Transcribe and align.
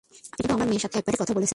আপনি 0.07 0.17
কিন্তু 0.35 0.51
আমার 0.55 0.67
মেয়ের 0.69 0.81
সঙ্গে 0.83 0.97
এক 0.99 1.05
বারই 1.07 1.19
কথা 1.21 1.33
বলেছেন। 1.37 1.49